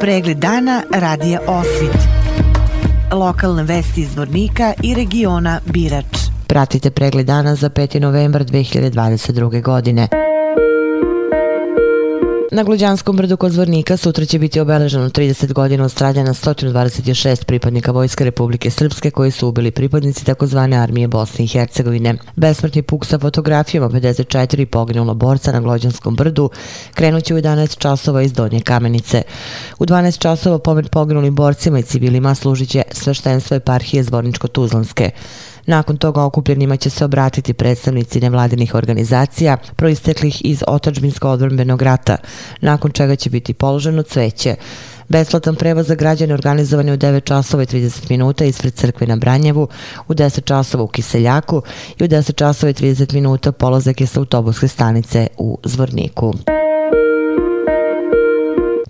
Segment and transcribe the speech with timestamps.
[0.00, 1.98] Pregled dana radija Osvit.
[3.12, 6.18] Lokalne vesti iz Vornika i regiona Birač.
[6.46, 8.00] Pratite pregled dana za 5.
[8.00, 9.62] novembar 2022.
[9.62, 10.08] godine.
[12.50, 17.92] Na Gluđanskom brdu kod Zvornika sutra će biti obeleženo 30 godina od stradljena 126 pripadnika
[17.92, 22.14] Vojske Republike Srpske koji su ubili pripadnici takozvane armije Bosne i Hercegovine.
[22.36, 26.50] Besmrtni puk sa fotografijama 54 poginulo borca na Gluđanskom brdu
[26.94, 29.22] krenut će u 11 časova iz Donje Kamenice.
[29.78, 35.10] U 12 časova pomen poginulim borcima i civilima služit će sveštenstvo eparhije Zvorničko-Tuzlanske.
[35.68, 42.16] Nakon toga okupljenima će se obratiti predstavnici nevladinih organizacija proisteklih iz otačbinsko odvrbenog rata,
[42.60, 44.56] nakon čega će biti položeno cveće.
[45.08, 49.16] Besplatan prevoz za građane organizovan je u 9 časova i 30 minuta ispred crkve na
[49.16, 49.68] Branjevu,
[50.08, 51.62] u 10 časova u Kiseljaku
[51.98, 56.34] i u 10 časova i 30 minuta polazak je sa autobuske stanice u Zvorniku.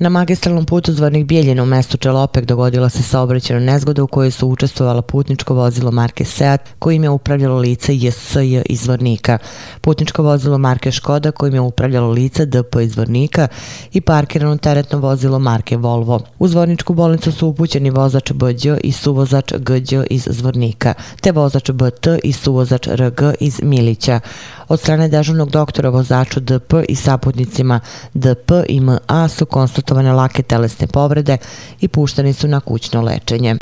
[0.00, 4.48] Na magistralnom putu Zvornik Bijeljina u mestu Čelopek dogodila se saobraćena nezgoda u kojoj su
[4.48, 9.38] učestvovala putničko vozilo marke Seat kojim je upravljalo lice JSJ iz Zvornika,
[9.80, 13.48] putničko vozilo marke Škoda kojim je upravljalo lice DP iz Zvornika
[13.92, 16.20] i parkirano teretno vozilo marke Volvo.
[16.38, 22.06] U Zvorničku bolnicu su upućeni vozač Bđ i suvozač Gđ iz Zvornika, te vozač BT
[22.24, 24.20] i suvozač RG iz Milića.
[24.68, 27.80] Od strane dežavnog doktora vozaču DP i saputnicima
[28.14, 31.38] DP i MA su konstatovali konstatovane lake telesne povrede
[31.80, 33.56] i pušteni su na kućno lečenje.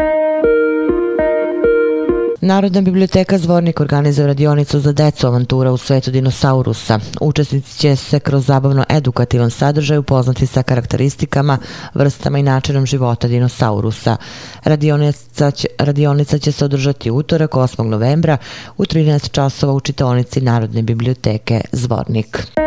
[2.41, 6.99] Narodna biblioteka Zvornik organizuje radionicu za decu avantura u svetu dinosaurusa.
[7.21, 11.59] Učesnici će se kroz zabavno-edukativan sadržaj upoznati sa karakteristikama,
[11.95, 14.17] vrstama i načinom života dinosaurusa.
[14.65, 17.85] Radionica će, radionica će se održati utorak 8.
[17.85, 18.37] novembra
[18.77, 22.66] u 13 časova u čitonici Narodne biblioteke Zvornik.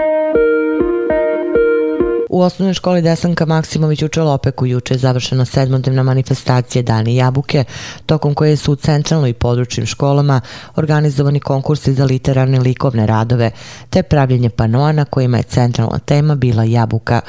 [2.30, 7.64] U osnovnoj školi Desanka Maksimović u Čelopeku juče je završena sedmodnevna manifestacija Dani Jabuke,
[8.06, 10.42] tokom koje su u centralnoj i područnim školama
[10.76, 13.52] organizovani konkursi za literarne likovne radove,
[13.89, 17.22] te pravljenje panoa na kojima je centralna tema bila Jabuka.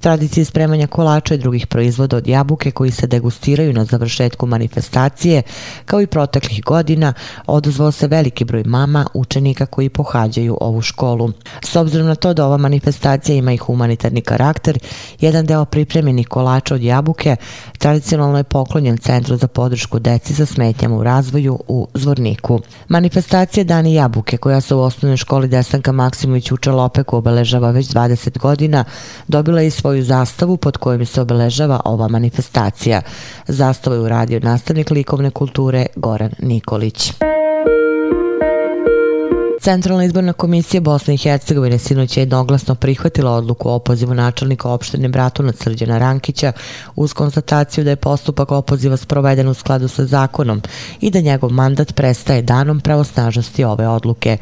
[0.00, 5.42] Tradicije spremanja kolača i drugih proizvoda od jabuke koji se degustiraju na završetku manifestacije,
[5.84, 7.12] kao i proteklih godina,
[7.46, 11.32] odozvao se veliki broj mama učenika koji pohađaju ovu školu.
[11.64, 14.78] S obzirom na to da ova manifestacija ima i humanitarni karakter,
[15.20, 17.36] jedan deo pripremljenih kolača od jabuke
[17.78, 22.60] tradicionalno je poklonjen Centru za podršku deci sa smetnjama u razvoju u Zvorniku.
[22.88, 28.38] Manifestacija Dani jabuke, koja se u osnovnoj školi Desanka Maksimović u Čelopeku obeležava već 20
[28.38, 28.84] godina,
[29.28, 33.02] dobila je svoj svoju zastavu pod kojim se obeležava ova manifestacija.
[33.48, 37.12] Zastavu je uradio nastavnik likovne kulture Goran Nikolić.
[39.60, 45.08] Centralna izborna komisija Bosne i Hercegovine sinoć je jednoglasno prihvatila odluku o opozivu načelnika opštine
[45.08, 46.52] Bratunac Srđana Rankića
[46.96, 50.62] uz konstataciju da je postupak opoziva sproveden u skladu sa zakonom
[51.00, 54.38] i da njegov mandat prestaje danom pravosnažnosti ove odluke.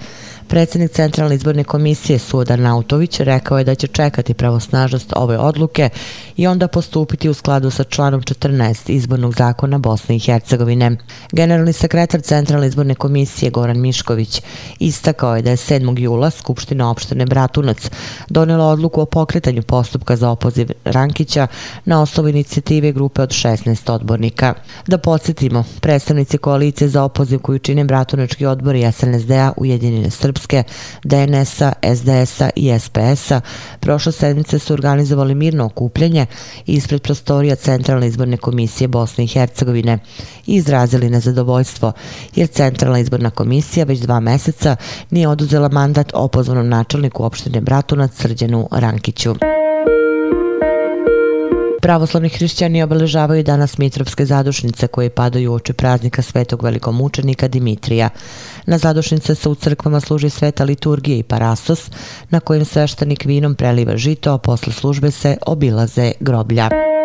[0.49, 5.89] Predsjednik Centralne izborne komisije Sudan Nautović rekao je da će čekati pravosnažnost ove odluke
[6.37, 10.97] i onda postupiti u skladu sa članom 14 izbornog zakona Bosne i Hercegovine.
[11.33, 14.43] Generalni sekretar Centralne izborne komisije Goran Mišković
[14.79, 15.99] istakao je da je 7.
[15.99, 17.91] jula Skupština opštine Bratunac
[18.29, 21.47] donela odluku o pokretanju postupka za opoziv Rankića
[21.85, 24.55] na osnovu inicijative grupe od 16 odbornika.
[24.87, 30.63] Da podsjetimo, predstavnici koalicije za opoziv koju čine Bratunački odbor i SNSD-a Ujedinjene Srbije Srpske,
[31.05, 33.41] DNS-a, SDS-a i SPS-a,
[33.81, 36.27] prošle sedmice su organizovali mirno okupljenje
[36.67, 39.99] ispred prostorija Centralne izborne komisije Bosne i Hercegovine
[40.47, 41.93] i izrazili nezadovoljstvo,
[42.35, 44.77] jer Centralna izborna komisija već dva meseca
[45.11, 49.35] nije oduzela mandat opozvanom načelniku opštine Bratunac Srđenu Rankiću.
[51.81, 58.09] Pravoslavni hrišćani obeležavaju danas Mitrovske zadušnice koje padaju u oči praznika svetog velikomučenika Dimitrija.
[58.67, 61.91] Na zadušnice se u crkvama služi sveta liturgija i parasos
[62.31, 66.98] na kojem sveštenik vinom preliva žito, a posle službe se obilaze groblja.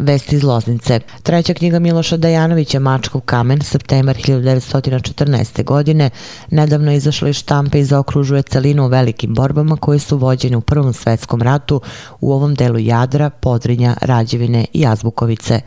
[0.00, 1.00] Vesti iz Loznice.
[1.22, 5.64] Treća knjiga Miloša Dajanovića Mačkov kamen, septembar 1914.
[5.64, 6.10] godine,
[6.50, 10.92] nedavno izašla iz štampe i zaokružuje celinu u velikim borbama koje su vođene u Prvom
[10.92, 11.80] svetskom ratu
[12.20, 15.60] u ovom delu Jadra, Podrinja, Rađevine i Azbukovice.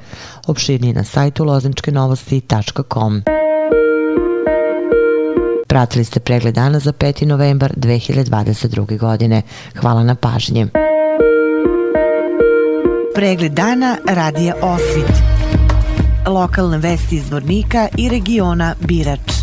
[0.47, 3.21] Opširnije na sajtu lozničkenovosti.com.
[5.67, 7.25] Pratili ste pregled dana za 5.
[7.25, 8.97] novembar 2022.
[8.97, 9.41] godine.
[9.75, 10.92] Hvala na pažnje.
[13.15, 15.13] Pregled dana radija Osvit.
[16.27, 19.42] Lokalne vesti iz Vornika i regiona Birač.